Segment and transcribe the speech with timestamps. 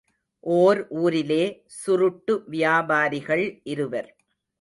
[0.39, 1.43] ஓர் ஊரிலே
[1.65, 4.09] சுருட்டு வியாபாரிகள் இருவர்.